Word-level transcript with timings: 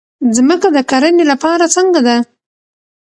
ځمکه 0.35 0.67
د 0.75 0.77
کرنې 0.89 1.23
لپاره 1.31 1.65
څنګه 1.75 1.99
ده؟ 2.07 2.17